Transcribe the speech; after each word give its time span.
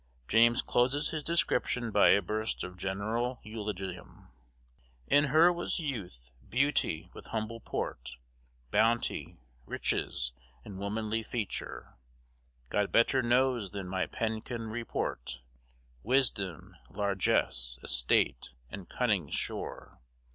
James 0.27 0.63
closes 0.63 1.09
his 1.09 1.23
description 1.23 1.91
by 1.91 2.09
a 2.09 2.23
burst 2.23 2.63
of 2.63 2.75
general 2.75 3.39
eulogium: 3.43 4.29
In 5.05 5.25
her 5.25 5.53
was 5.53 5.77
youth, 5.77 6.31
beauty, 6.49 7.11
with 7.13 7.27
humble 7.27 7.59
port, 7.59 8.17
Bounty, 8.71 9.37
richesse, 9.67 10.31
and 10.65 10.79
womanly 10.79 11.21
feature: 11.21 11.97
God 12.69 12.91
better 12.91 13.21
knows 13.21 13.69
than 13.69 13.87
my 13.87 14.07
pen 14.07 14.41
can 14.41 14.69
report, 14.69 15.43
Wisdom, 16.01 16.75
largesse,+ 16.89 17.77
estate,++ 17.83 18.55
and 18.71 18.89
cunning& 18.89 19.29
sure. 19.29 19.99